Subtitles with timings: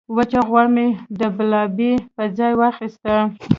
[0.15, 0.87] وچه غوا مې
[1.19, 3.15] د بلاربې په ځای واخیسته.